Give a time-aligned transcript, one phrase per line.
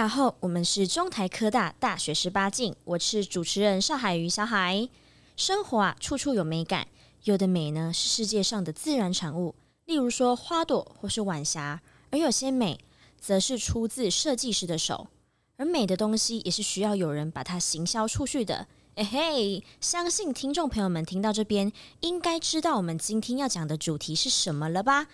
[0.00, 4.88] 然后我们是中台科大大学十八进，我是主持人邵海瑜小海。
[5.36, 6.88] 生活啊，处处有美感，
[7.24, 12.80] 有的美呢是世界上的自然产物，例如说花朵或是晚霞；而有些美，
[13.20, 15.08] 则是出自设计师的手。
[15.58, 18.68] 而美的东西也是需要有人把它行销出去的。
[18.94, 25.08] 哎嘿，相信听众朋友们听到这边，应该知道我们今天要讲的主题是什么了吧？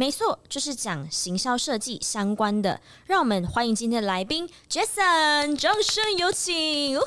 [0.00, 2.80] 没错，就是讲行销设计相关的。
[3.04, 6.96] 让我们欢迎今天的来宾 Jason，掌声有请！
[6.96, 7.06] 呜呼！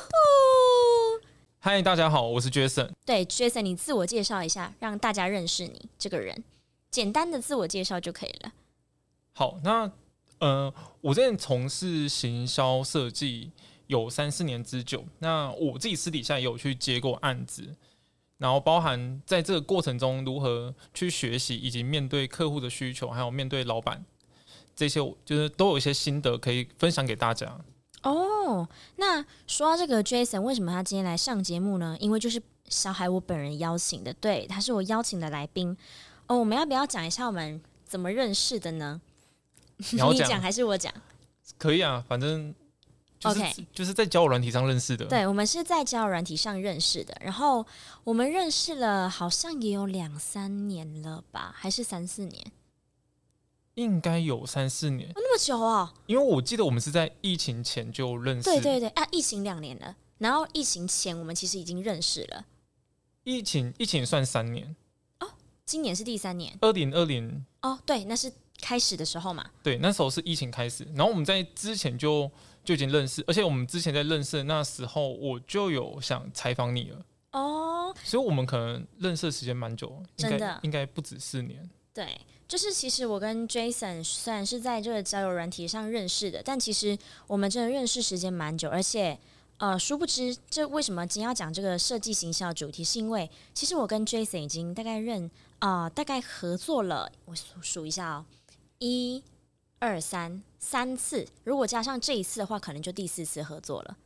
[1.58, 2.90] 嗨，大家好，我是 Jason。
[3.04, 6.44] 对，Jason，你自我介绍一下，让大家认识你这个人。
[6.88, 8.52] 简单的自我介绍就可以了。
[9.32, 9.90] 好，那
[10.38, 13.50] 呃，我之前从事行销设计
[13.88, 15.04] 有三四年之久。
[15.18, 17.74] 那我自己私底下也有去接过案子。
[18.38, 24.04] 然后包含在这个过程中如何去学习，以及面对客户的需求，还有面对老板
[24.74, 27.58] 这些，就是都有一些心得可以分享给大家。
[28.02, 31.96] 哦，那说到这个 Jason，为什么他今天来上节目呢？
[32.00, 35.76] 因为就是小海我本人邀请的，对，他是我邀请的来宾。
[36.26, 39.00] 哦，我们要不要讲一下我们怎么认识的呢？
[39.78, 40.92] 你讲还是我讲？
[41.56, 42.54] 可以啊，反正。
[43.24, 45.06] 就是、OK，就是在交友软体上认识的。
[45.06, 47.64] 对，我们是在交友软体上认识的，然后
[48.04, 52.52] 我们认识了，好像也有两三年了吧，还是三四年？
[53.74, 55.92] 应该有三四年，哦，那么久哦。
[56.06, 58.44] 因为我记得我们是在疫情前就认识。
[58.44, 62.44] 对对对，啊，疫情两年了，然后疫情前我们其实已经认识了。
[63.24, 64.76] 疫情疫情算三年
[65.20, 65.28] 哦，
[65.64, 67.44] 今年是第三年，二零二零。
[67.62, 69.50] 哦，对，那是开始的时候嘛。
[69.62, 72.30] 对，那时候是疫情开始，然后我们在之前就。
[72.64, 81.68] 就已经认识，而且我们之前在认识的那时候，我就有想采访你了哦，所以我们可能认识的时间蛮久，真的应该不止四年。
[81.92, 89.18] 对，就是其实我跟 Jason 虽然是在这个交友软体上认识的，但其实我们真的认识时间蛮久，而且
[89.58, 98.24] 呃，殊不知这为什么今天要讲这个设计行销的主题，是因为其实我跟 Jason 已经大概认啊、呃，大概合作了，我数数一下哦，
[98.78, 99.22] 一。
[99.80, 103.96] 二三三次，如果加上这一次的话，可能就第四次合作了，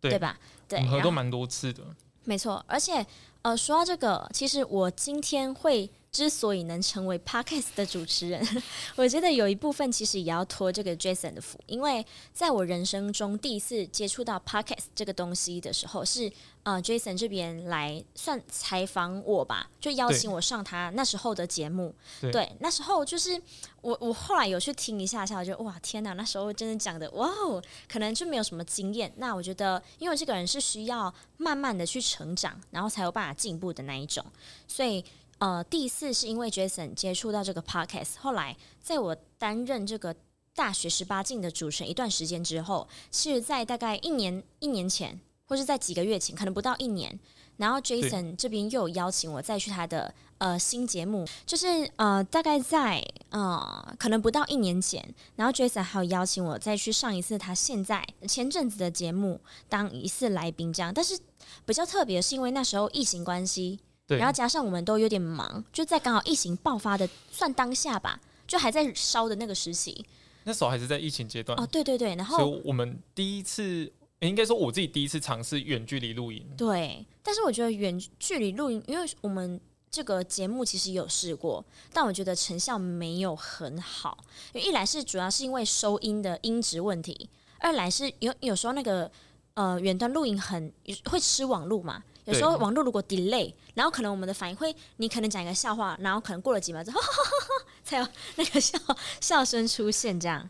[0.00, 0.38] 对，对吧？
[0.68, 1.82] 对，合作蛮多次的，
[2.22, 2.64] 没错。
[2.68, 3.04] 而且，
[3.42, 5.90] 呃，说到这个，其实我今天会。
[6.16, 8.42] 之所以能成为 Podcast 的主持人，
[8.96, 16.32] 我觉得有一部分其实也要托这个 Jason 的福，因为在我人生中第一次接触到 Podcast 这个东西的时候，是
[16.62, 21.94] 呃 Jason 这边来算采访我吧，就邀请我上他那时候的节目。
[22.18, 23.38] 对，对，那时候就是
[23.82, 29.12] 我我后来有去听一下下，我就哇天哪，那时候真的讲的哇哦，可能就没有什么经验。
[29.18, 34.24] 那我觉得，因为这个人是需要慢慢的去成长，然后才有办法进步的那一种，
[34.66, 35.04] 所以。
[35.38, 40.16] 呃，第一次是因为 Jason 接触到这个 podcast，后来在我担任这个
[40.54, 47.20] 大学十八禁的主持人一段时间之后，是在大概一年一年前，或是在几个月前，可能不到一年，
[47.58, 51.66] 然后 Jason 这边又有邀请我再去他的呃新节目，就是
[51.96, 61.18] 呃大概在呃可能不到一年前，然后 Jason 还有邀请我再去上一次他现在前阵子的节目当一次来宾这样，但是
[61.66, 63.80] 比较特别是因为那时候疫情关系。
[64.06, 70.04] 对，然后加上我们都有点忙，就在刚好疫情爆发的算当下吧，就还在烧的那个时期。
[70.44, 71.58] 那时候还是在疫情阶段。
[71.60, 76.46] 哦，对对对，然后我们第一次，应该说我自己第一次尝试远距离录音。
[76.56, 84.16] 对，但是我觉得远距离录音，因为我们这个节目其实有试过，但我觉得成效没有很好。
[84.52, 87.28] 因为一来是主要是因为收音的音质问题，
[87.58, 89.10] 二来是有有时候那个
[89.54, 90.72] 呃远端录音很
[91.06, 92.04] 会吃网路嘛。
[92.26, 97.00] 有时候网络如果 delay，然后可能我们的反应会，你可能讲一个笑话，然后可能过了几秒之后，
[97.84, 98.06] 才有
[98.36, 98.78] 那个笑
[99.20, 100.48] 笑声出现，这样。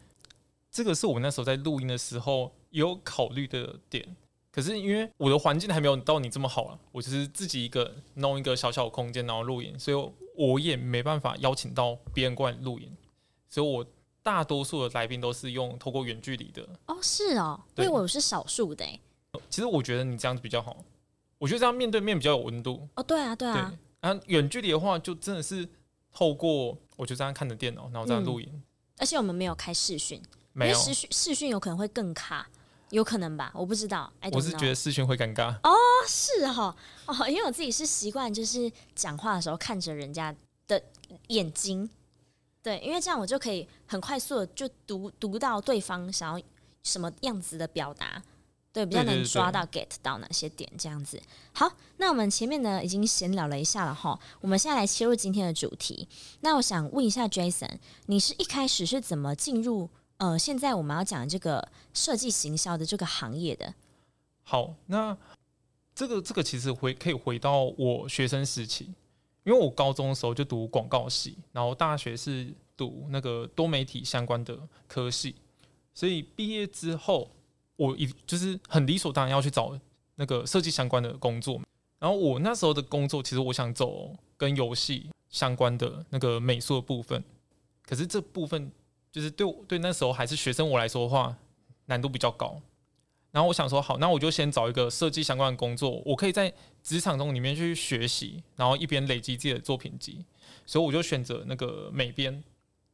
[0.70, 4.17] 这个是我那时候在录音的时候有考虑的点，
[4.50, 12.90] 可是因为我的环境还没有到你这么好啊，我就是自己一个弄一个小小的空间然后录音，所以我也没办法邀请到别人过来录音，
[13.49, 13.87] 所以我
[14.23, 16.67] 大多数的来宾都是用透过远距离的。
[16.87, 18.84] 哦，是哦，因为我是少数的。
[19.50, 20.76] 其实我觉得你这样子比较好。
[21.38, 23.73] 我觉得这样面对面比较有温度哦，对啊，对啊。
[24.00, 25.69] 然后远距离的话，就真的是
[26.12, 28.62] 透过我就这样看着电脑，然后这样录音、嗯。
[28.99, 30.23] 而且我们没有开视讯，
[30.53, 32.49] 没有视讯视讯有可能会更卡，
[32.91, 33.53] 有可能吧？
[33.55, 34.11] 我不知道。
[34.33, 35.55] 我是觉得视讯会尴尬。
[35.62, 35.75] 哦，
[36.06, 36.75] 是哈，
[37.06, 40.35] 哦，因为我自己是习惯就是讲话的时候看着人家
[40.67, 40.83] 的
[41.29, 41.88] 眼睛，
[42.62, 46.44] 对，因为这样我就可以很快速的就读读到对方想要
[46.83, 48.23] 什么样子的表达。
[48.76, 51.19] 对，比较能抓到 get 到哪些点这样子。
[51.55, 56.06] 好，那我们前面呢已经闲聊了一下了哈，我们现在来切入今天的主题。
[56.40, 59.88] 那我想问一下 Jason，你是一开始是怎么进入
[60.19, 63.73] 呃现在我们要讲的这个设计行销的这个行业的？
[64.43, 65.17] 好，那
[65.94, 68.93] 这个这个其实回可以回到我学生时期，
[69.44, 75.34] 因为我高中的时候就读广告系，然后大学是读那个多媒体相关的科系，
[75.94, 77.31] 所以毕业之后。
[77.76, 79.78] 我一就是很理所当然要去找
[80.17, 81.61] 那个设计相关的工作，
[81.99, 87.23] 然后我那时候的工作其实我想走跟游戏相关的那个美术的部分，
[87.84, 88.73] 可是这部分
[89.12, 91.37] 就是对我对那时候还是学生我来说的话
[91.84, 92.58] 难度比较高，
[93.31, 96.50] 然后我想说好，那我就先找一个设计相关的工作，我可以在
[96.82, 100.25] 职场中里面去学习，然后一边累积自己的作品集，
[100.64, 102.43] 所以我就选择那个美编，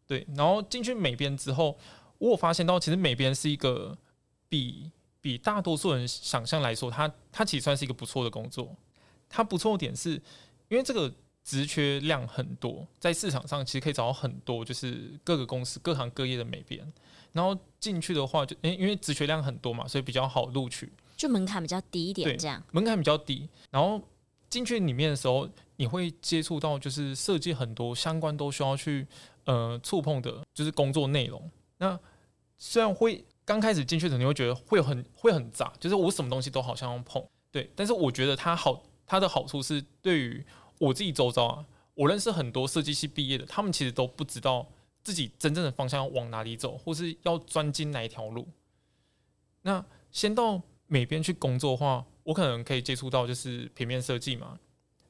[0.09, 1.79] 对，然后进去美编之后，
[2.19, 3.97] 我有发现到其实美编是一个。
[4.53, 4.91] 比
[5.23, 8.77] 比大多数人想象来说，它它其实算是一个不错的工作。
[9.31, 10.11] 它不错的点是，
[10.69, 11.11] 因为这个
[11.43, 16.87] 职缺量很多，在市场上其实可以找到很多，就是各个公司各行各业的美编。
[17.33, 23.49] 然后进去的话就，就、欸、因为职缺量很多嘛，所以比较好录取，就门槛比较低一点，这样门槛比较低。
[23.71, 23.99] 然后
[24.51, 29.07] 进去里面的时候，你会接触到就是设计很多相关都需要去
[29.45, 31.51] 呃触碰的，就是工作内容。
[31.79, 31.99] 那
[32.59, 33.25] 虽然会。
[33.45, 37.71] 刚开始进去的时候，你会觉得会很会很杂，就是我什么东西都好像要碰，对。
[37.75, 40.45] 但是我觉得它好，它的好处是对于
[40.79, 44.69] 我自己周遭啊，我认识很多设计系毕业的，他们其实都不知道
[45.03, 48.47] 自己真正的方向要往哪里走，或是要专精哪一条路。
[49.63, 54.59] 那先到美编去工作的话，我可能可以接触到就是平面设计嘛，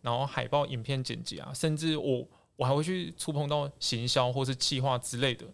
[0.01, 2.27] 然后海报、影片剪辑啊，甚至我
[2.57, 5.47] 我还会去触碰到行销或是企划之类的。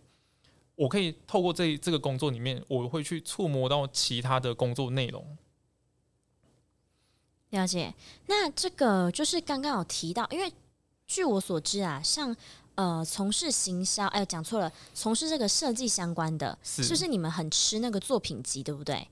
[0.78, 5.36] 我可以透过这这个工作里面，我会去触摸到其他的工作内容。
[7.50, 7.92] 了解，
[8.26, 10.52] 那这个就是刚刚有提到，因为
[11.08, 12.34] 据我所知啊，像
[12.76, 19.08] 呃从事行销，哎，讲错了，从事这个设计相关的，是不是你们很吃那个作品集，对不对？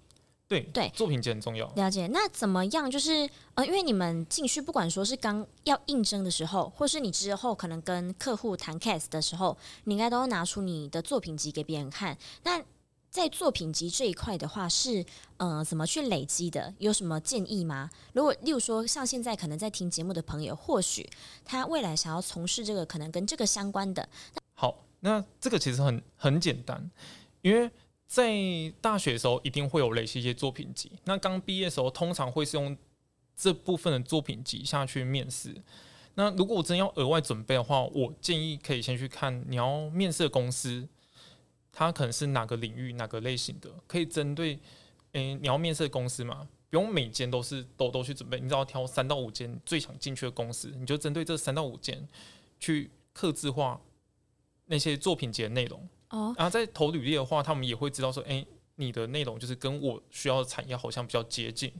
[0.48, 1.66] 对对，作品集很重要。
[1.74, 2.88] 了解，那怎么样？
[2.88, 12.16] 就是呃，因为你们进去，不管说是刚要应征的时候，或是你之后可能跟客户谈 case 的时候，你应该都要拿出你的作品集给别人看。
[12.44, 12.62] 那
[13.10, 15.04] 在作品集这一块的话，是
[15.38, 16.72] 呃怎么去累积的？
[16.78, 17.90] 有什么建议吗？
[18.12, 21.10] 如果例如说，像现在可能在听节目的朋友，或许
[21.44, 24.08] 他未来想要从事这个可能跟这个相关的，
[24.54, 26.88] 好，那这个其实很很简单，
[27.42, 27.68] 因为。
[28.06, 28.32] 在
[28.80, 30.92] 大学的时候，一定会有累积一些作品集。
[31.04, 32.76] 那刚毕业的时候，通常会是用
[33.34, 35.54] 这部分的作品集下去面试。
[36.14, 40.88] 那如果我真要额外准备的话，我建议可以先去看你要面试的公司，
[41.72, 44.58] 它可能是哪个领域、哪个类型的，可以针对
[45.12, 52.08] 诶、你要面试的公司嘛，不用每间都是都都去准备，你只要挑三到五间最想进去的公司，你就针对这三到五间
[52.58, 53.80] 去刻制化
[54.66, 55.86] 那些作品集的内容。
[56.10, 58.44] 哦，然后在投履历的话，他们也会知道说，哎，
[58.76, 61.72] 你的内容就是跟我需要的产业好像比较接近。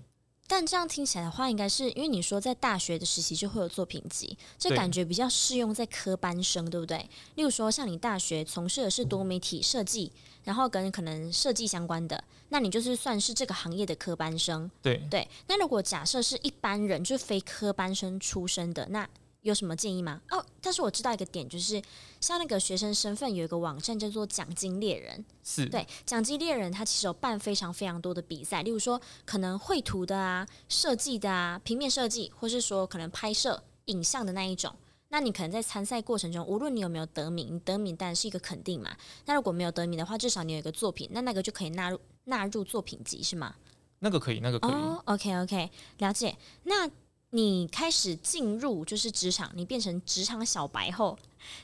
[0.49, 6.99] 但这样听起来的话，应该是因为你说在大学的时期就会有作品集，这感觉比较适用在科班生，对不对？
[7.35, 10.13] 例如说，像你大学从事的是多媒体设计，
[10.45, 14.71] 然后跟可能设计相关的，那你就是算是这个行业的科班生。
[14.81, 15.27] 对对。
[15.49, 19.09] 那如果假设是一般人，就是非科班生出身的，那
[19.47, 20.21] 有什么建议吗？
[20.31, 21.81] 哦，但是我知道一个点，就是
[22.21, 34.75] 像那个学生身份有一个网站叫做奖金猎人，是对奖金猎人，他其实有办非常非常多的比赛，例如说可能绘图的啊、设计的啊、平面设计，或是说可能拍摄影像的那一种。
[35.09, 38.91] 那你可能在参赛过程中，无论你有没有得名，得名当然是一个肯定嘛。
[39.25, 43.55] 那如果没有得名的话，至少你有一个作品，那那个就可以纳入纳入作品集，是吗？
[44.01, 44.73] 那个可以，那个可以。
[44.73, 46.37] 哦，OK OK，了解。
[46.65, 46.91] 那
[47.37, 51.19] 你开始进入就是职场，你变成职场小白后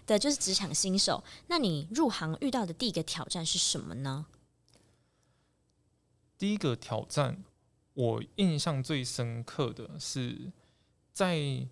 [0.06, 1.24] 的就是职场新手。
[1.46, 4.26] 那你入行遇到的第一个挑战是什么呢？
[6.36, 7.42] 第一个挑战，
[7.94, 10.52] 我印象最深刻的是
[11.10, 11.66] 在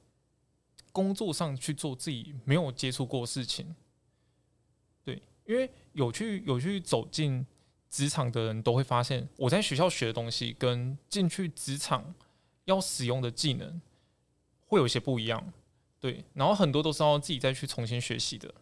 [0.93, 3.77] 工作上去做自己没有接触过事情。
[5.05, 7.47] 对，因为有去有去走进
[7.91, 12.15] 职场的人都会发现，我在学校学的东西跟进去职场。
[12.67, 13.81] 要使用的技能
[14.71, 15.53] 会有些不一样，
[15.99, 18.55] 对，然后很多都是要自己再去重新学习的。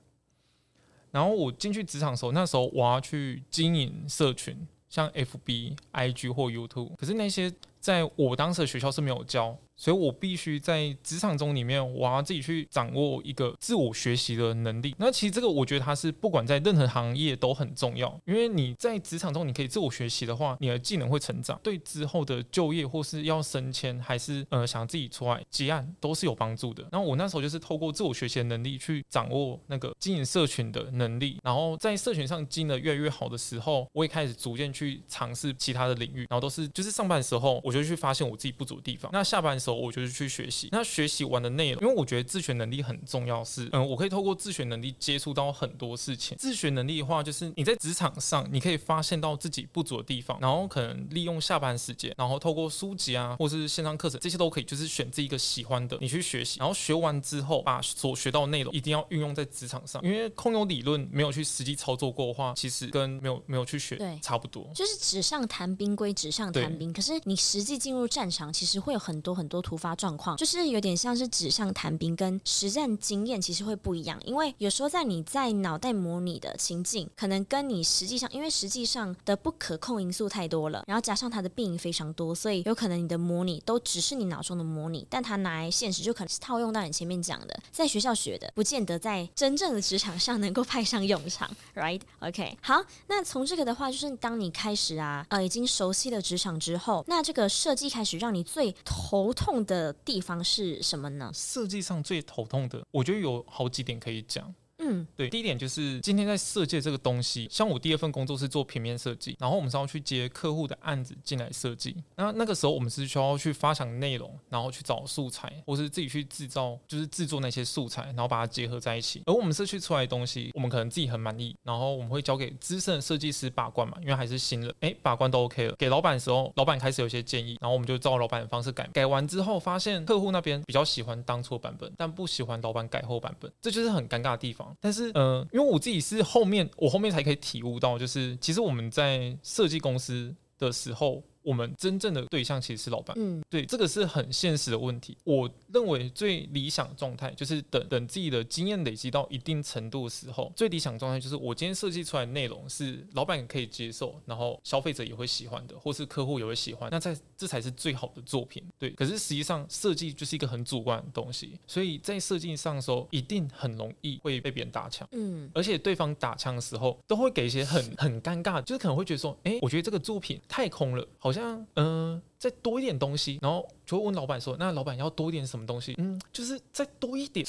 [1.10, 7.52] 然后我进去职场的时候，那时候我要去经营社群，像 FB、IG 或 YouTube，可是那些
[7.88, 9.56] 在我当时的学校是没有教。
[9.80, 14.92] 所以我必须在职场中里面，我要自己去掌握一个自我学习的能力。
[14.98, 26.84] 那其实这个我觉得它是不管在任何行业都很重要，因为你在职场中你可以自我学习的话，你的技能会成长，对之后的就业或是要升迁，还是呃想自己出来接案都是有帮助的。
[26.90, 39.78] 然后我那时候就是透过自我学习的能力去掌握那个经营社群的能力，然后在社群上经营的越来越好的时候，我也开始逐渐去尝试其他的领域，然后都是就是上班的时候我就去发现我自己不足的地方，那下班的时候。
[39.78, 46.36] 我就是去学习，那学习完的内容，因为我觉得自学能力很重要是，是嗯，我可以透过自学能力接触到很多事情。
[46.36, 64.68] 自学能力的话，就是你在职场上，你可以发现到自己不足的地方，然后可能利用下班时间，然后透过书籍啊，或是线上课程，这些都可以，就是选自己一个喜欢的，你去学习，然后学完之后，把所学到的内容一定要运用在职场上，因为空有理论，没有去实际操作过的话，其实跟没有没有去学对差不多。
[64.74, 69.58] 就是纸上谈兵归纸上谈兵，可是你实实际进入战场，其实会有很多很多。
[69.60, 74.16] 突发状况就是有点像是纸上谈兵，跟实战经验其实会不一样。
[74.24, 92.56] 因为有时候在你在脑袋模拟的情境，可能跟你实际上，因为实际上的不可控因素太多了，然后加上它的病因非常多，所以有可能你的模拟都只是你脑中的模拟，但它拿来现实就可能是套用到你前面讲的，在学校学的，不见得在真正的职场上能够派上用场，right？OK，。
[92.62, 99.58] 好，那从这个的话，就是当你开始啊，呃，已经熟悉了职场之后，那这个设计开始让你最头痛。
[99.68, 101.30] 的地方是什么呢？
[101.34, 104.54] 设计上最头痛的，我觉得有好几点可以讲。
[104.88, 111.94] 嗯，对，第一点就是今天在设计这个东西，像我第二份工作是做平面设计，然后我们是要去接客户的案子进来设计。
[112.16, 119.22] 那那个时候我们是需要去发想内容，然后去找素材，或是自己去制造，就是制作那些素材，然后把它结合在一起。
[119.26, 125.74] 而我们设计出来的东西，我们可能自己很满意，然后我们会交给资深的设计师把关嘛，因为还是新人，哎，把关都 OK 了。
[125.76, 128.88] 给老板的时候，老板开始有些建议，然后我们就照老板的方式改。
[128.92, 134.74] 改完之后，发现客户那边比较喜欢当初版本，但不喜欢老板改后版本，这就是很尴尬的地方。
[134.80, 135.48] 但是，嗯、呃。
[135.52, 141.22] 因为我自己是后面，我后面才可以体悟到，就是其实我们在设计公司的时候。
[141.48, 145.16] 我们真正的对象其实是老板，嗯，对，这个是很现实的问题。
[145.24, 158.62] 我认为最理想状态就是等等自己的经验累积到一定程度的时候，最理想状态就是我今天设计出来的内容是老板可以接受，然后消费者也会喜欢的，或是客户也会喜欢，那在这才是最好的作品。
[158.78, 171.37] 对，可是实际上设计就是一个很主观的东西，所以在设计上的时候一定很容易会被别人打枪，嗯，而且对方打枪的时候都会给一些很很尴尬，就是可能会觉得说，哎，我觉得这个作品太空了，好像。
[171.38, 177.46] 像嗯，再多一点东西，然后就会问老板说：“那老板要多一点什么东西？”嗯，就是再多一点，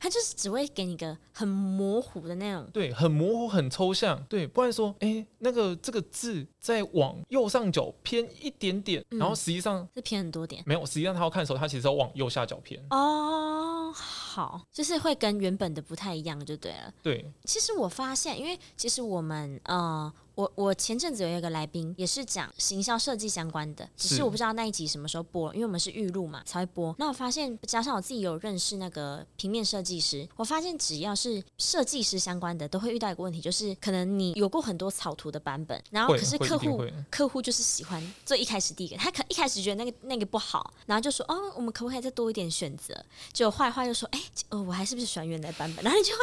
[0.00, 12.80] 他就是只会给你个很模糊的那种，对，很模糊、很抽象，对，不然说，哎，那个这个字再往右上角偏一点点，嗯、然后实际上是偏很多点，没有，实际上他要看的时候，他其实要往右下角偏。
[12.90, 16.92] 哦，好，就是会跟原本的不太一样，就对了。
[17.02, 20.12] 对，其实我发现，因为其实我们呃。
[20.38, 26.94] 我我前阵子有一个来宾，也是讲行销设计相关的，只是我不知道那一集什么时候播，因为我们是预录嘛才会播。
[26.96, 42.94] 那我发现，加上我自己有认识那个平面设计师，我发现只要是设计师相关的，都会遇到一个问题，就是可能你有过很多草图的版本，然后可是客户客户就是喜欢最一开始第一个，他可一开始觉得那个那个不好，然后就说哦，我们可不可以再多一点选择？
[43.32, 45.84] 就坏话就说哎，哦，我还是不是喜欢原来版本？
[45.84, 46.20] 然后你就会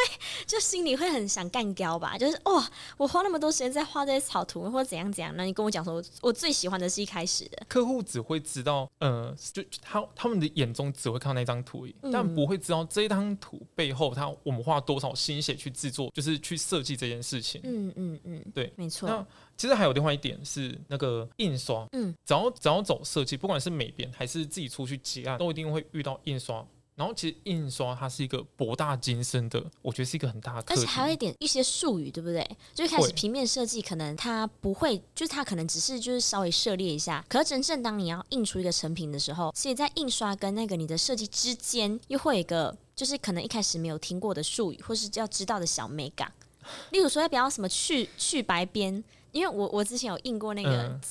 [0.47, 2.63] 就心里会很想干掉吧，就是哦，
[2.95, 4.04] 我花那么多时间在画。
[4.05, 7.65] 这些草图或者怎样怎样，那你跟我讲说我，我最喜欢的是一开始的。
[7.67, 17.61] 客户只会知道，呃，就他他们的眼中只会看到那张图，嗯、但不会知道这张图背后他我们花多少心血去制作，就是去设计这件事情。
[17.63, 19.09] 嗯嗯嗯，对，没错。
[19.09, 19.25] 那
[19.57, 26.65] 其实还有另外一点是那个印刷，嗯，只要只要走设计，不管是美编还是自己出去结案，都一定会遇到印刷。
[26.95, 32.49] 然后其实印刷它是一个博大精深的，我觉得是一个很大的，而且还有一点一些术语，对不对？
[32.73, 46.31] 就一开始平面设计可能它不会，就是它可能只是就是稍微涉猎一下，可是真正当你要印出一个成品的时候，其实在印刷跟那个你的设计之间，又会有一个就是可能一开始没有听过的术语，或是要知道的小美感。
[46.91, 51.01] 例如说要不要什么去去白边，因为我我之前有印过那个、嗯、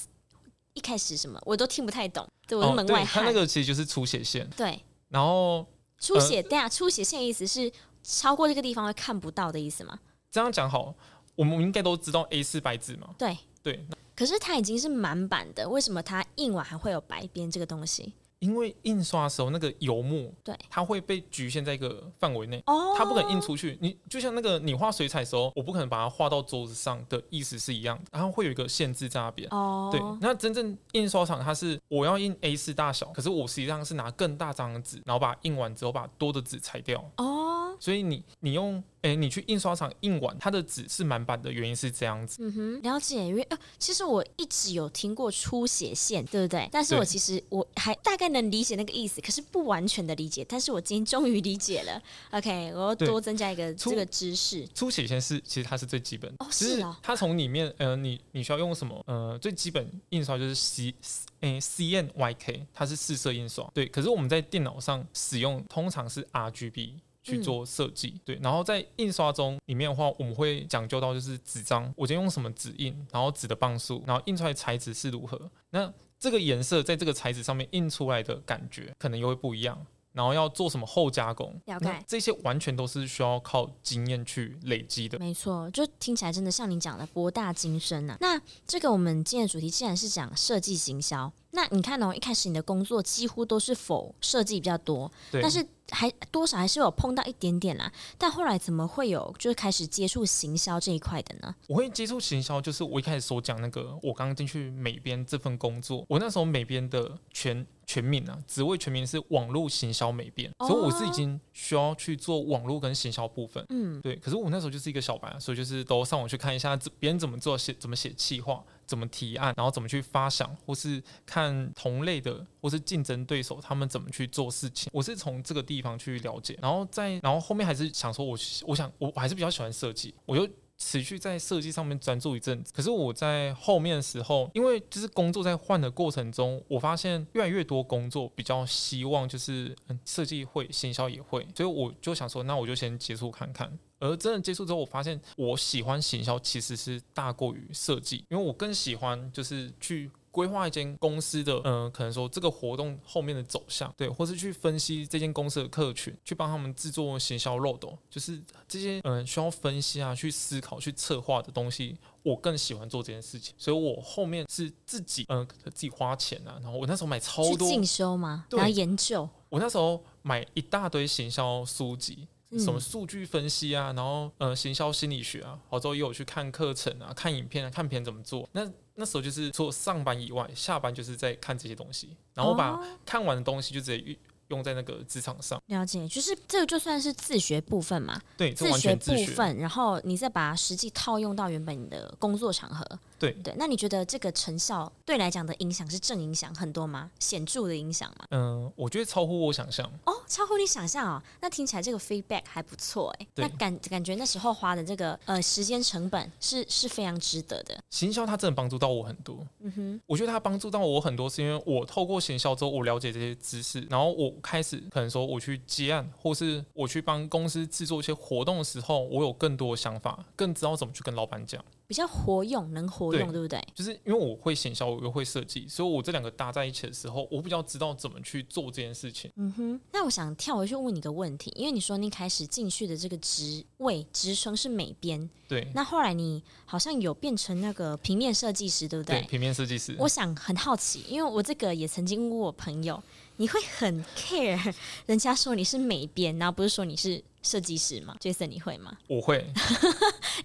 [0.73, 3.23] 一开始什么我都听不太懂，对，我是门外汉。
[3.23, 5.67] 他那个其实就是出血线，对，然后。
[6.05, 9.99] 出血，对啊，出血线的意思是超过这个地方会看不到的意思吗？
[10.31, 10.95] 这样讲好，
[11.35, 13.15] 我们应该都知道 A 四白纸嘛。
[13.17, 18.13] 对对，可是它已经是满版的，为什么它印完还会有白边这个东西？
[18.39, 23.79] 因为印刷的时候那个油墨，对，它会被局限在一个范围内，哦，它不可能印出去。
[23.81, 29.49] 你就像那个你画水彩的时候，我不可能把它画到桌子上的意思是一样的，然后会有一个限制在那边。
[29.51, 37.03] 哦，对，那真正印刷厂它是我要印 A4 大小，可是我实际上是拿更大张的纸，然后把它印完之后把多的纸裁掉。
[37.17, 38.83] 哦，所以你你用。
[39.05, 42.39] 哎、欸，你去印刷厂印完，它的纸是满版的原因是这样子。
[42.41, 43.17] 嗯哼，了解。
[43.23, 46.67] 因为呃，其实我一直有听过出血线，对不对？
[46.73, 50.43] 但是我其实我还大概能理解那个意思，可是不完全的理解。
[50.49, 52.03] 但是我今天终于理解了。
[52.31, 54.67] OK，我要多增加一个这个知识。
[54.69, 56.99] 出血线是其实它是最基本的，哦，是啊。
[57.03, 59.05] 它从里面呃，你你需要用什么？
[59.07, 60.95] 呃，最基本印刷就是 C
[61.41, 63.71] 诶 CMYK，它是四色印刷。
[63.75, 66.95] 对，可是我们在电脑上使用通常是 RGB。
[67.25, 79.85] 去做设计，对，然后在印刷中里面的话，我们会讲究到就是纸张，我今天用什么纸印，然后纸的磅数，然后印出来材质是如何，那这个颜色在这个材质上面印出来的感觉可能又会不一样。
[80.13, 81.61] 然后要做什么后加工？
[81.65, 82.05] 了解。
[82.07, 85.19] 这些完全都是需要靠经验去累积的。
[85.19, 88.17] 没错，就听起来真的像你讲的博大精深啊。
[88.21, 97.91] 那这个我们今天的主题既然是讲设计行销，那你看哦，一开始你的工作几乎都是否设计比较多，对，但是还多少还是有碰到一点点啦。
[98.19, 101.55] 但后来怎么会有就是开始接触行销这一块的呢？
[101.69, 107.67] 我会接触行销，就是我一开始所讲那个，我刚刚进去美编这份工作，我那时候美编的全。
[107.87, 113.63] 全名啊，职位全名是网络行销美编，所以我是已经需要去做网络跟行销部分。
[113.69, 114.17] 嗯，对。
[114.17, 124.91] 可是我那时候就是一个小白，所以就是都上网去看一下别人怎么做，写怎么写企划，怎么提案，然后怎么去发想，或是看同类的或是竞争对手他们怎么去做事情。
[124.93, 128.39] 我是从这个地方去了解，然后再然后后面还是想说我，我
[128.69, 130.49] 我想我还是比较喜欢设计，我就。
[130.87, 143.79] 持续在设计上面专注一阵子，可是我在后面的时候，因为就是工作在换的过程中，我发现越来越多工作比较希望就是嗯设计会，行销也会，所以我就想说，那我就先接触看看。
[143.99, 150.11] 而真的接触之后，我发现我喜欢行销其实是大过于设计，因为我更喜欢就是去。
[150.35, 163.55] 规划一间公司的，嗯、呃，可能说这个活动后面的走向，对，或是去分析这间公司的客群，去帮他们制作行销漏斗，就是这些，嗯、呃，需要分析啊，去思考、去策划的东西，我更喜欢做这件事情。
[163.57, 168.47] 所以我后面是自己，嗯、呃，自己花钱啊，然后我那时候买超多进修吗？
[168.51, 169.29] 然后研究。
[169.49, 172.27] 我那时候买一大堆行销书籍。
[172.57, 178.49] 什么数据分析啊，然后呃，行销心理学啊，好之后也有去看课程啊，看影片啊，看别人怎么做。
[178.53, 178.65] 那
[178.97, 184.17] 那时候就是除了上班以外，下班就是在看这些东西，然后我把看完的东西就直接
[184.49, 185.61] 用在那个职场上。
[185.67, 192.87] 了解，就是这个就算是自学部分嘛，对，自学部分，然后你再把它实际套用到原本你的工作场合。
[193.33, 197.11] 对对，那你觉得这个成效对来讲的影响是正影响很多吗？
[197.19, 198.27] 显著的影响吗？
[198.31, 199.91] 嗯，我觉得超乎我想象。
[200.05, 203.27] 哦，超乎你想象哦，那听起来这个 feedback 还不错哎。
[203.37, 207.79] 那感感觉那时候花的这个呃时间成本是是非常值得的。
[207.91, 209.47] 行销它真的帮助到我很多。
[209.61, 221.65] 嗯哼，我觉得它帮助到我很多，是因为我透过行销之后，我了解这些知识，然后我开始可能说我去接案，或是我去帮公司制作一些活动的时候，我有更多的想法，更知道怎么去跟老板讲。
[221.87, 223.63] 比较活用，能活用，对，对不对？
[223.75, 229.31] 就是因为我会行销，我又会设计，所以我这两个搭在一起的时候，我比较知道怎么去做这件事情。
[229.37, 229.81] 嗯哼。
[229.93, 235.67] 那我想跳回去问你个问题，因为你说你开始进去的这个职位职称是美编，对。
[235.75, 239.21] 那后来你好像有变成那个平面设计师，对不对？
[239.21, 239.95] 对，平面设计师。
[239.99, 243.03] 我想很好奇，因为我这个也曾经问我朋友，
[243.37, 244.75] 你会很 care
[245.07, 247.23] 人家说你是美编，然后不是说你是。
[247.47, 248.97] 设计师吗？Jason，你会吗？
[249.07, 249.37] 我会，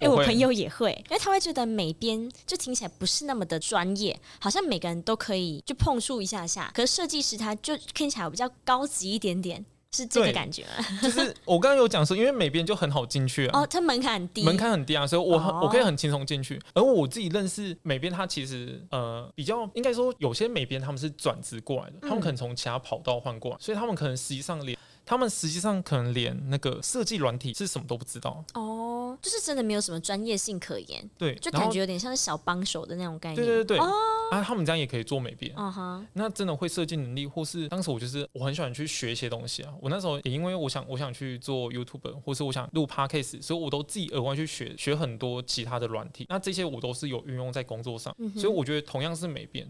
[0.00, 10.84] 欸，我朋友也会，因为他会觉得美编就听起来不是那么的专业，好像每个人都可以就碰触一下下，可是设计师他就听起来比较高级一点点，是这个感觉吗？
[11.02, 16.60] 就是我刚刚有讲说，因为美编就很好进去啊，哦，它门槛很低，门槛很低啊，所以我很、哦、我可以很轻松进去。
[16.74, 24.78] 而我自己认识美编，他其实呃比较应该说，有些美编他们是转职过来的，他们可能从其他跑道换过来，所以他们可能实际上连。
[25.06, 33.44] 他们实际上可能连那个设计软体是什么都不知道哦，就是真的没有什么专业性可言，对，就感觉有点像是小帮手的那种概念。
[33.44, 33.92] 对对对对，哦，
[34.30, 39.72] 啊，他们这样也可以做美编，嗯哼，那真的会设计能力，或是当时我就是我很喜欢去学一些东西啊。
[39.80, 46.26] 我那时候也因为我想我想去做 YouTube，或是我想录 Podcast，所以我都自己额外去学学很多其他的软体。
[46.28, 49.66] 那这些我都是有运用在工作上，嗯、所以我觉得同样是美编，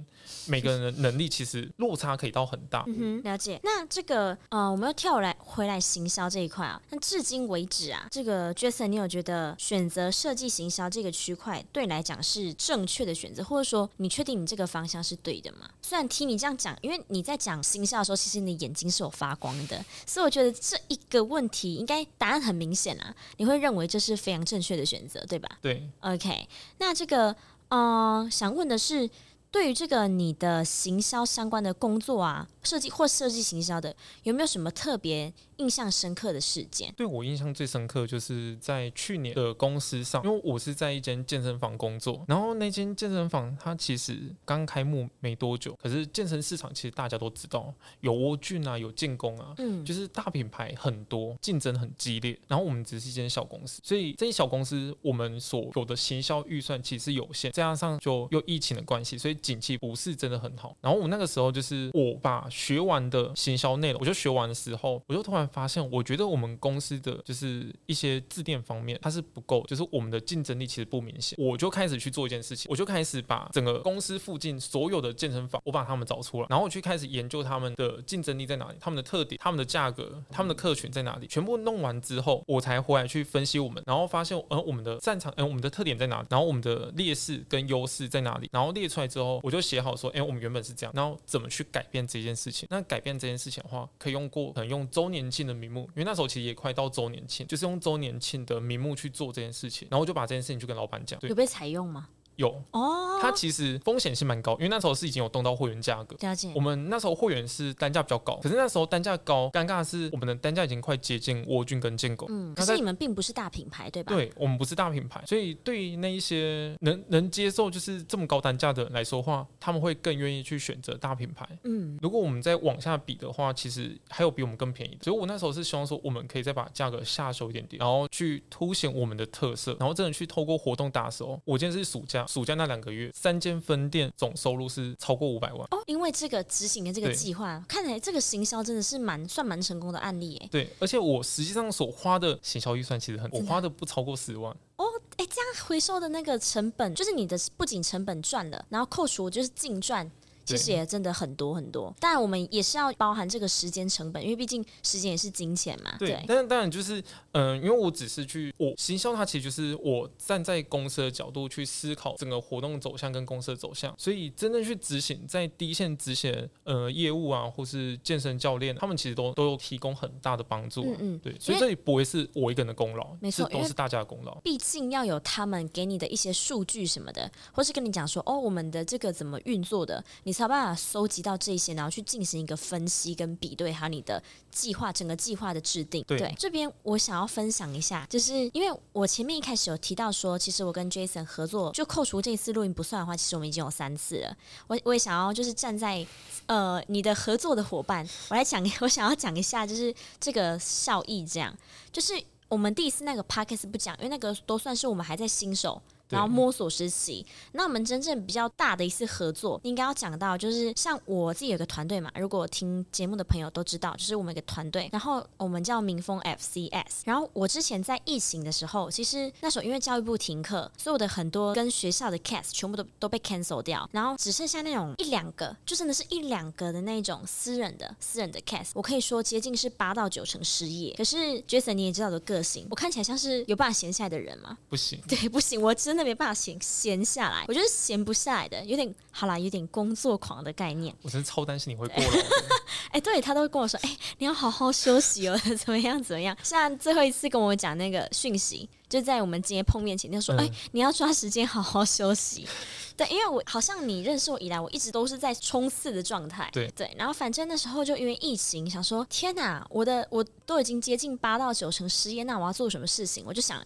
[0.46, 2.84] 每个人的能力其实落差可以到很大。
[2.86, 3.58] 嗯哼，了解。
[3.62, 15.70] 那这个呃，我们要跳来回来行销这一块啊，那至今为止啊，这个 Jason，你有觉得选择设计行销这个区块对你来讲是正确的选择，或者说你确定你这个方向是对的吗？
[15.80, 25.48] 虽然听你这样讲，因为你在讲心笑的时候，其实你的眼睛是有发光的，所以我觉得这一个问题应该答案很明显啊，你会认为这是非常正确的选择，对吧？
[25.62, 27.30] 对，OK，那这个，
[27.68, 29.08] 嗯、呃，想问的是。
[29.50, 36.94] 对于这个你的行销相关的工作啊，设计或设计行销的，有没有什么特别印象深刻的事件？
[36.96, 52.38] 对我印象最深刻就是在去年的公司上，因为我是在一间健身房工作，然后那间健身房它其实刚开幕没多久，可是健身市场其实大家都知道，有窝俊啊，有建工啊，嗯，就是大品牌很多，竞争很激烈。
[52.46, 59.36] 然后我们只是一间小公司，所以这些小公司我们所有的行销预算其实有限，再加上就又疫情的关系，所以。
[59.40, 71.36] 景气不是真的很好，然后我那个时候就是我把学完的行销内容，我就学完的时候，我就突然发现，我觉得我们公司的就是一些字典方面它是不够，就是我们的竞争力其实不明显。
[71.40, 89.29] 我就开始去做一件事情，我就开始把整个公司附近所有的健身房，我把他们找出来，然后我去开始研究他们的竞争力在哪里，他们的特点、他们的价格、他们的客群在哪里，全部弄完之后，我才回来去分析我们，然后发现，呃，我们的擅长，呃，我们的特点在哪里，然后我们的劣势跟优势在哪里，然后列出来之后。
[89.42, 92.66] 我就写好说，哎，我们原本是这样，然后怎么去改变这件事情？
[92.70, 101.20] 那改变这件事情的话，可以用过，可能用周年庆的名目，因为那时候其实也快到周年庆，就是用周年庆的名目去做这件事情，然后就把这件事情去跟老板讲。
[101.22, 102.08] 有被采用吗？
[102.40, 106.16] 有哦，它其实风险是蛮高，因为那时候是已经有动到会员价格。
[106.20, 106.50] 了解。
[106.54, 112.26] 我们那时候会员是单价比较高，可是那时候单价高，尴尬的是我们的单价已经快接近欧峻跟建狗。
[112.30, 114.14] 嗯，可是你们并不是大品牌，对吧？
[114.14, 121.46] 对，我们不是大品牌，所以对于那一些能能接受就是这么高单价的人来说话，他们会更愿意去选择大品牌。
[121.64, 125.04] 嗯，如果我们再往下比的话，其实还有比我们更便宜的。
[125.04, 133.10] 所以我那时候是希望说，我们可以再把价格下手一点点，然后去凸显我们的特色，然后真的去透过活动打的时候，我今天是暑假，暑假那两个月。
[133.12, 140.48] 三间分店总收入是超过五百万哦，因为这个执行的这个计划，看来这个行销真的是蛮算蛮成功的案例诶。
[140.52, 144.84] 对，而且我实际上所花的行销预算其实很，我花的不超过十万哦。
[145.16, 150.08] 哎，这样回收的那个成本，就是你的不仅成本赚了，然后扣除就是净赚。
[150.56, 155.94] 其实也真的很多很多，当然我们也是要包含这个时间成本，因为毕竟时间也是金钱嘛。
[155.98, 157.00] 对，但是当然就是，
[157.32, 170.96] 嗯、呃，因为我只是去我行销，它其实就是我站在公司的角度去思考整个活动走向跟公司的走向，所以真正去执行在第一线执行呃业务啊，或是健身教练，他们其实都都有提供很大的帮助、啊。
[171.00, 174.38] 嗯嗯，对，所以这里不会是我一个人的功劳，没错，都是大家的功劳。
[174.40, 186.02] 毕竟要有他们给你的一些数据什么的，或是跟你讲说哦，我们的这个怎么运作的，你才有办法收集到这些，然后去进行一个分析跟比对，还有你的计划，整个计划的制定。
[186.06, 194.34] 对，对这边我想要分享一下，就是因为我前面一开始有提到说，其实我跟 Jason 合作，就扣除这一次录音不算的话，其实我们已经有三次了。
[194.66, 196.06] 我我也想要就是站在
[196.46, 201.54] 呃你的合作的伙伴，我来讲，我想要讲一下，就是这个效益，这样
[201.92, 202.14] 就是
[202.48, 205.82] 我们第一次那个 Podcast 不讲，因为那个都算是我们还在新手。
[206.10, 217.02] 然后摸索实习，那我们真正比较大的一次合作，应该要讲到就是像我自己有个团队嘛，如果听节目的朋友都知道，就是我们一个团队，然后我们叫民风 FCS。
[217.04, 230.94] 然后我之前在疫情的时候，其实那时候因为教育部停课，所有的很多跟学校的 cast 全部都都被 cancel 掉，然后只剩下那种一两个，就真的是一两个的那种私人的私人的 cast，我可以说接近是八到九成失业。
[230.96, 234.58] 可是 Jason 你也知道我的个性，我看起来像是有办法闲下来的人吗？
[234.68, 235.99] 不行， 对，不行，我真的。
[236.04, 240.94] 没办法闲闲下来，我觉得闲不下来的，有点好啦，有点工作狂的概念。
[241.02, 242.10] 我真的超担心你会过劳。
[242.90, 246.36] 哎，对，他都会跟我说，哎，你要好好休息哦， 怎么样怎么样？
[246.42, 252.46] 像最后一次跟我讲那个讯息，就在我们今天碰面前，他说，哎、嗯，你要抓时间好好休息。
[252.96, 256.50] 对，因为我好像你认识我以来，我一直都是在冲刺的状态。
[256.52, 263.22] 对对，然后反正那时候就因为疫情，想说天哪，我的我都已经接近八到九成失业，那我要做什么事情？
[263.24, 263.64] 我就想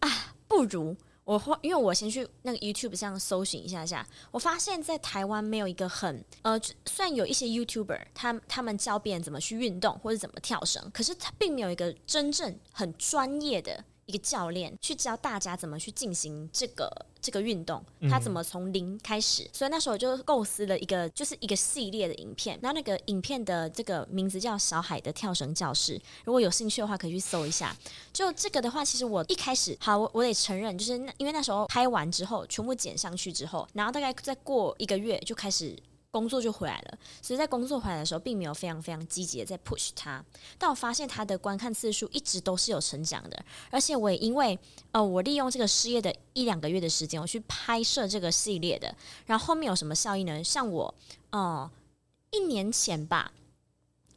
[0.00, 0.96] 啊，不如。
[1.24, 13.84] 我因为我先去那个 YouTube 上搜寻一下下，我发现在台湾没有一个很呃，虽然有一些 YouTuber，他他们教别人怎么去运动或者怎么跳绳，可是他并没有一个真正很专业的。
[14.06, 16.90] 一个教练去教大家怎么去进行这个
[17.20, 27.74] 这个运动，他怎么从零开始，嗯、所以那时候我就构思了一个就是一个系列的影片，然后那个影片的这个名字叫小海的跳绳教室，如果有兴趣的话可以去搜一下。
[28.12, 35.76] 就这个的话，其实我一开始好，我我得承认，就是那因为那时候拍完之后全部剪上去之后，然后大概再过一个月就开始。
[36.14, 40.24] 工作就回来了，所以在工作回来的时候，并没有非常非常积极的在 push 他。
[40.56, 44.56] 但我发现他的观看次数一直都是有成长的，而且我也因为
[44.92, 48.94] 呃，我利用这个失业的一两个月的时间，我去拍摄这个系列的，
[49.26, 50.44] 然后后面有什么效益呢？
[50.44, 50.94] 像我
[51.32, 51.68] 哦、
[52.30, 53.32] 一年前吧，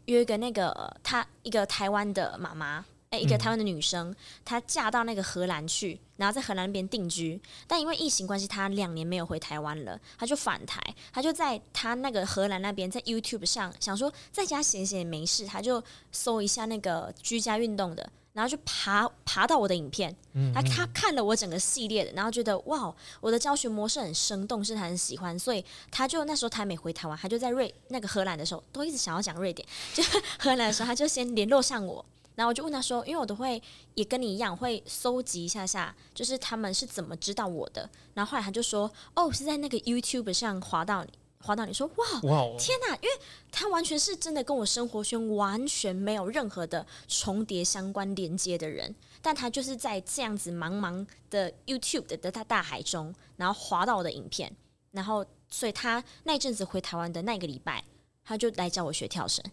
[0.06, 2.86] 有一个那个他一个台湾的妈妈。
[3.12, 7.40] 诶，一个台湾的女生，她嫁到那个荷兰去，然后在荷兰那边定居。
[7.66, 10.82] 但因为疫情关系，她两年没有回台湾了，她就返台。
[11.14, 20.14] 她就在她那个荷兰那边，在 YouTube 上想说，在家闲闲也没事，她就搜一下那个居家运动的，然后就爬爬到我的影片。
[20.54, 29.66] 她她看了我整个系列的，然后觉得哇，我的教学模式很生动，是她很喜欢，所以她就那时候她还没回台湾，她就在瑞那个荷兰的时候，都一直想要讲瑞典，
[29.96, 30.04] 就
[30.40, 32.04] 荷兰的时候，她就先联络上我。
[32.38, 33.60] 然后我就问他说：“因为我都会
[33.96, 41.10] 也跟你一样会搜集一下下，就是他们是怎么知道我的。”然后后来他就说：“哦，是在那个 YouTube 上滑到你，
[41.42, 42.96] 滑到你说哇，哇天哪！
[42.98, 43.10] 因为
[43.52, 54.56] 他完全是真的跟我生活圈完全没有任何的重叠相关连接的人，但他就是在这样子茫茫的 YouTube 的的大大海中，然后滑到我的影片，
[54.92, 57.84] 然后所以他那一阵子回台湾的那个礼拜，
[58.24, 59.44] 他就来教我学跳绳。”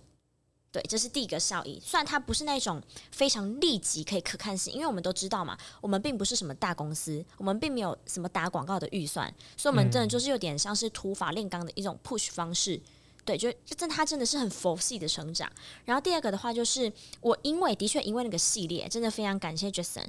[0.74, 1.80] 对，这是第一个效益。
[1.80, 2.82] 虽然它不是那种
[3.12, 12.80] 非常立即可以可看性，因为我们都知道嘛，我们并不是什么大公司，我们并没有什么打广告的预算，所以我们真的就是有点像是土法炼钢的一种 push 方式。
[13.24, 15.48] 对，就就真它真的是很佛系的成长。
[15.84, 20.04] 然后第二个的话，就是我因为的确因为那个系列，真的非常感谢 Jason，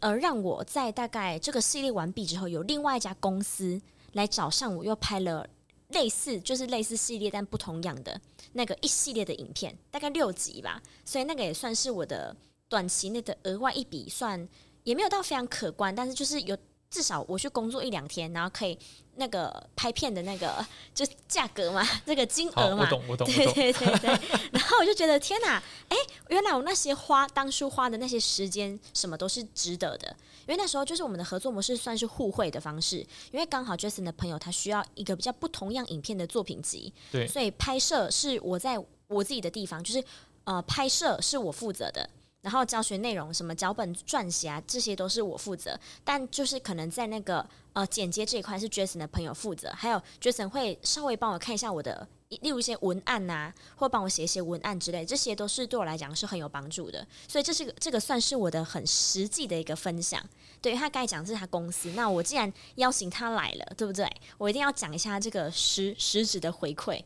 [0.00, 3.80] 呃，让我在大概这个系列完毕之后，有另外一家公司
[4.14, 5.48] 来找上我，又拍了。
[5.92, 8.20] 类似就是类似系列，但不同样的
[8.52, 12.34] 那个一系列的影片，大概六集吧，所以那个也算是我的
[12.68, 14.48] 短期内的额外一笔，算
[14.84, 16.56] 也没有到非常可观，但是就是有
[16.90, 18.78] 至少我去工作一两天，然后可以。
[19.16, 24.08] 那个拍片的那个 就价格嘛，那个金额嘛，我懂我懂， 对对对对。
[24.50, 25.96] 然后我就觉得天哪，哎，
[26.30, 32.98] 原来我那些花当初花的那些时间什么都是值得的，因为那时候就是我们的合作模式算是互惠的方式，
[33.30, 38.78] 因为刚好 Jason 的朋友他需要一个比较不同样影片的作品集，对，所以拍摄是我在
[39.08, 40.04] 我自己的地方，就是
[40.44, 42.08] 呃拍摄是我负责的。
[42.42, 45.78] 然后教学内容什么脚本撰写啊，这些都是我负责。
[46.02, 52.08] 但就是可能在那个呃剪接这一块是 Jason 的朋友负责，还有 Jason 会稍微帮我看一下我的，
[52.42, 57.06] 例如一些文案呐、啊，或帮我写一些文案之类，这些都是对我来讲是很有帮助的。
[57.28, 60.22] 所以这是个这个算是我的很实际的一个分享。
[60.60, 64.08] 对，他刚才讲的是他公司，那我既然邀请他来了，对不对？
[64.38, 67.02] 我一定要讲一下这个实实质的回馈。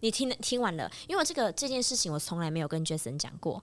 [0.00, 3.62] 你听听完了，因为这个这件事情我从来没有跟 Jason 讲过。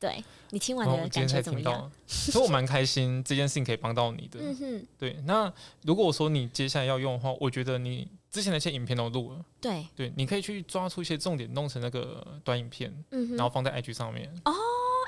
[0.00, 1.90] 对，你听完的感觉怎么样？
[2.06, 4.38] 所以我蛮开心，这件事情可以帮到你的。
[4.40, 5.16] 嗯哼，对。
[5.24, 5.50] 那
[5.82, 9.44] 如果说你接下来要用的话，我觉得你之前那些影片都录了。
[9.60, 14.28] 对对，你可以去抓出一些重点，弄成那个短影片，嗯，然后放在 IG 上面。
[14.44, 14.52] 哦，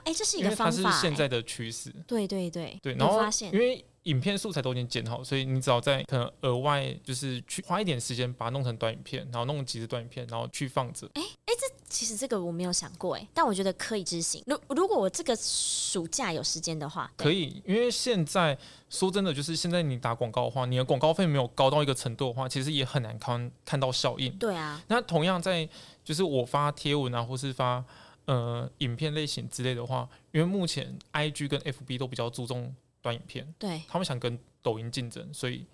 [0.04, 1.92] 哎，这是一个方法，它是现在的趋势。
[2.06, 3.20] 对对对对，然后
[3.52, 11.06] 因为影片素材都已经剪好，所以你只要在可能额外就是去花一点时间把它弄成短影片，然后弄几支短影片，然后去放着。
[11.14, 11.76] 哎哎，这。
[11.88, 14.42] 其实这个我没有想过哎，但我觉得可以执行。
[14.44, 18.58] 如如果我这个暑假有时间的话，可以，因为现在
[18.90, 24.30] 说真的，就是现在你打广告的话，你的广告费没有高到一个程度的话，其实也很难看看到效应。
[24.32, 24.82] 对啊。
[24.88, 25.66] 那同样在
[26.04, 27.82] 就是我发贴文啊，或是发
[28.24, 32.74] 呃影片类型之类的话，因为目前 IG 跟 FB 都比较注重
[33.06, 35.64] 短影片，对，他们想跟抖音竞争，所以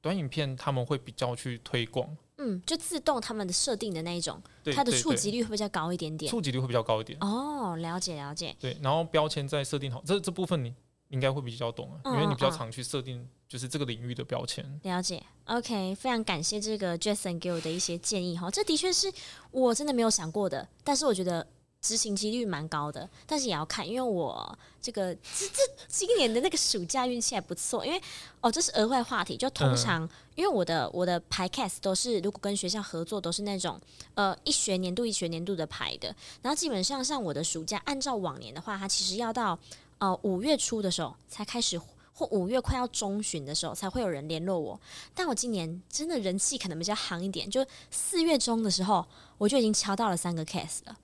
[0.00, 2.16] 短影片他们会比较去推广。
[2.38, 4.42] 嗯，就自动他们的设定的那一种，
[4.74, 6.28] 它的触及率会比较高一点点。
[6.28, 7.16] 触及率会比较高一点。
[7.20, 8.56] 哦，了解了解。
[8.58, 10.74] 对，然后标签再设定好，这这部分你
[11.10, 14.68] 应该会比较懂啊，嗯、因为你比较常去设定就是这个领域的标签。
[14.82, 19.12] 了解，OK，非常感谢这个 Jason 给我的一些建议哈，这的确是
[19.52, 21.46] 我真的没有想过的，但是我觉得。
[21.84, 28.00] 执行几率蛮高的，但是也要看，因为我这个这这今年的那个暑假运气还不错，因为
[28.40, 33.78] 哦，这是额外话题，就通常、嗯、因为我的我的排 cast 都是如果跟学校合作都是那种
[34.14, 36.08] 呃一学年度一学年度的排的，
[36.40, 39.58] 然后基本上像我的暑假，按照往年的话，它其实要到
[39.98, 41.78] 呃五月初的时候才开始，
[42.14, 44.80] 或五月快要中旬的时候才会有人联络我，
[45.14, 50.96] 但我今年真的人气可能比较行一点，就四月中的时候我就已经敲到了三个 cast 了。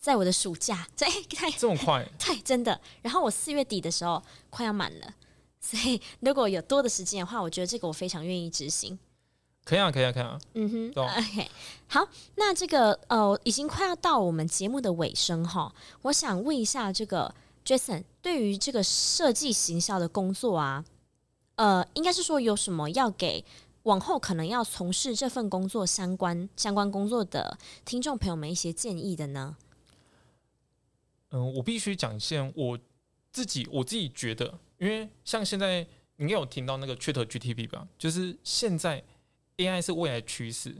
[0.00, 2.80] 在我的暑假， 在 太这么快， 对，真的。
[3.02, 5.14] 然后我四月底的时候快要满了，
[5.60, 8.98] 所以如果有多的时间的话，我觉得这个我非常愿意执行。
[9.62, 10.38] 可以啊，可以啊，可以啊。
[10.54, 11.48] 嗯哼懂，OK。
[11.86, 15.72] 好，那这个呃，已经快要到我们节目的尾声哈。
[16.02, 17.32] 我想问一下，这个
[17.64, 20.82] Jason 对于这个设计行销的工作啊，
[21.56, 23.44] 呃，应该是说有什么要给
[23.82, 29.56] 往后可能要从事这份工作相关相关工作的听众朋友们一些建议的呢？
[31.30, 32.78] 嗯，我必须讲一下我
[33.32, 39.02] 自己我自己觉得，因为像现在你有听到那个 ChatGPT 吧，就是现在
[39.56, 40.74] AI 是未来趋势，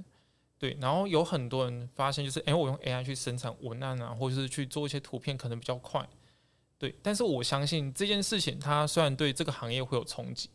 [0.59, 6.09] 对，然后有很多人发现就是，哎，我用 AI 去生产文案啊，或者是去做一些图片，可能比较快，
[6.79, 10.51] 对，但是我相信这件事情它虽然对这个行业会有冲击，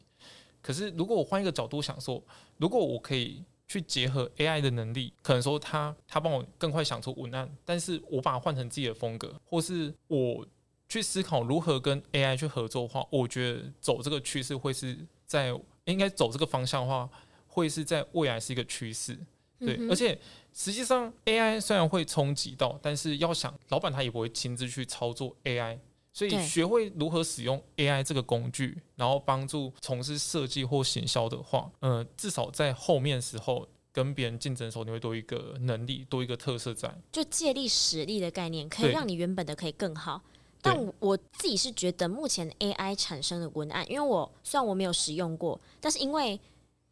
[0.61, 2.21] 可是如果我换一个角度想说，
[2.57, 3.43] 如果我可以。
[3.67, 10.45] 去结合 AI 的能力，可能说他他帮我更快想出文案，但是我把它换成自己的风格，或是我
[10.87, 15.51] 去思考如何跟 AI 去合作的话，我觉得走这个趋势会是在
[15.85, 17.09] 应该走这个方向的话，
[17.47, 19.17] 会是在未来是一个趋势。
[19.57, 20.19] 对，嗯、而且
[20.53, 25.79] 实际上 AI 虽然会冲击到，但是要想老板他也不会亲自去操作 AI。
[26.15, 36.89] 所以学会如何使用 AI 这个工具，然后帮助从事设计或行销的话，呃，至少在后面时候跟别人竞争的时候，你会多一个能力，多一个特色在。
[37.11, 40.21] 就借力使力的概念，可以让你原本的可以更好。
[40.61, 46.39] 但我自己是觉得，目前 AI 产生的文案，因为我虽然我没有使用过，但是因为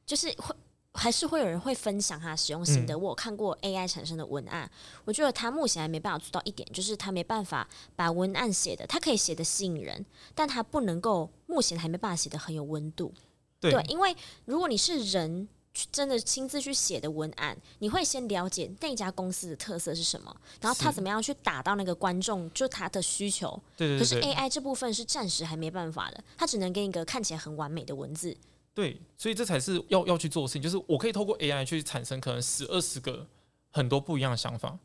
[0.06, 0.54] 就是会。
[0.94, 2.98] 还是会有人会分享他使用心得。
[2.98, 4.70] 我有看过 AI 产生的文案，
[5.06, 13.12] 我觉得他目前还没办法做到一点，就是他没办法把文案写的，他可以写的吸引人，但他不能够目前还没办法写的很有温度。
[13.60, 15.48] 对，对，因为如果你是人
[15.92, 23.60] 真的亲自去写的文案，你会先了解那家公司的特色是什么，然后他怎么样去打到那个观众，就他的需求。
[23.76, 24.00] 对对对。
[24.00, 28.38] 可是 AI 这部分是暂时还没办法的，他只能给你一个看起来很完美的文字。
[28.76, 33.28] 对，所以这才是要要去做事情，就是我可以透过 AI 去产生可能十二十个
[33.70, 34.80] 很多不一样的想法，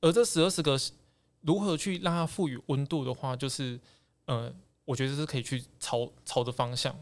[0.00, 0.80] 而这十二十个
[1.42, 3.78] 如何去让它赋予温度的话，就是
[4.24, 4.50] 呃，
[4.86, 6.96] 我觉得是可以去朝朝的方向。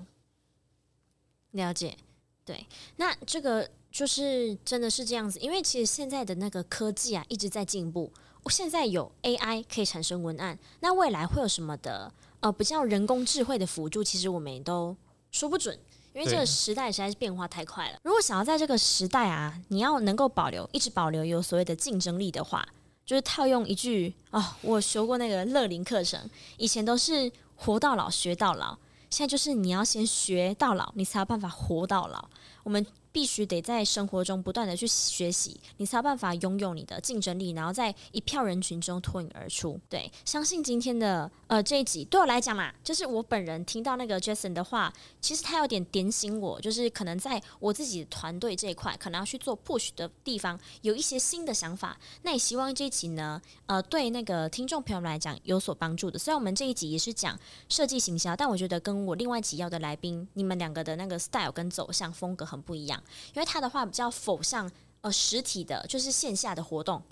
[1.52, 1.96] 了解，
[2.44, 14.96] 对，那这个就是真的是这样子，因为其实现在的那个科技啊一直在进步，我现在有 AI 可以产生文案，那未来会有什么的呃，比较人工智慧的辅助，其实我们也都。
[15.36, 15.78] 说不准，
[16.14, 17.98] 因为这个时代实在是变化太快了。
[18.04, 22.66] 如果想要在这个时代啊，你要能够保留，一直保留有所谓的竞争力的话，
[23.04, 26.18] 就是套用一句哦，我学过那个乐龄课程，
[26.56, 28.78] 以前都是活到老学到老，
[29.10, 32.30] 现在就是你要先学到老，你才有办法活到老。
[32.66, 32.84] 我们。
[33.16, 39.80] 必须得在生活中不断的去学习，你才有办法拥有你的竞争力，然后在一票人群中脱颖而出。
[39.88, 51.98] 对，相信今天的呃这一集对我来讲嘛，就是我本人听到那个 Jason 的话，其实他有点点醒我，就是可能在我自己团队这一块，可能要去做 push 的地方，有一些新的想法。
[52.20, 56.18] 那也希望这一集呢，呃，对那个听众朋友们来讲有所帮助的。
[56.18, 63.02] 虽然我们这一集也是讲设计行销，但我觉得跟我另外几要的来宾，你们两个的那个 style 跟走向风格很不一样。
[63.34, 67.02] 因为他的话比较否向呃实体的，就是线下的活动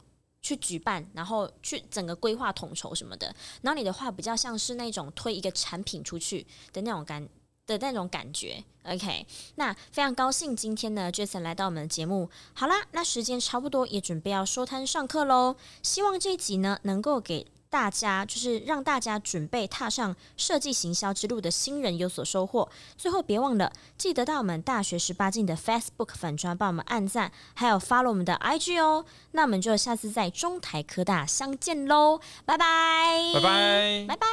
[0.43, 3.35] 去举办，然后去整个规划统筹什么的。
[3.63, 7.29] 然后你的话比较像是那种推一个产品出去的那种感
[7.67, 8.63] 的那种感觉。
[8.85, 12.29] OK，那非常高兴今天呢，Jason 来到我们的节目。
[12.53, 15.57] 好啦，那时间差不多，也准备要收摊上课喽。
[15.83, 17.47] 希望这一集呢能够给。
[17.75, 22.69] 大家就是让大家准备踏上设计行销之路的新人有所收获。
[22.97, 29.05] 最后别忘了记得到我们大学十八进的 Facebook 粉砖帮我们按赞，还有发了我们的 IG 哦。
[29.33, 34.29] 那我们就下次在中台科大相见喽，拜拜，拜拜，拜拜。